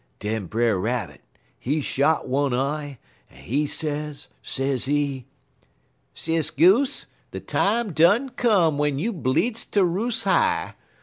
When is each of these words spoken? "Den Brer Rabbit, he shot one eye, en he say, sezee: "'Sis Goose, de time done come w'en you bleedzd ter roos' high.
"Den 0.19 0.47
Brer 0.47 0.79
Rabbit, 0.79 1.21
he 1.59 1.79
shot 1.79 2.27
one 2.27 2.55
eye, 2.55 2.97
en 3.29 3.43
he 3.43 3.67
say, 3.67 4.11
sezee: 4.41 5.27
"'Sis 6.15 6.49
Goose, 6.49 7.05
de 7.29 7.39
time 7.39 7.93
done 7.93 8.29
come 8.29 8.77
w'en 8.77 8.97
you 8.97 9.13
bleedzd 9.13 9.69
ter 9.73 9.83
roos' 9.83 10.23
high. 10.23 10.73